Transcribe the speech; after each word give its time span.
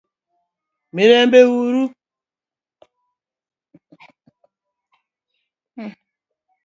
Mirembe 0.95 1.39
uru? 1.61 1.83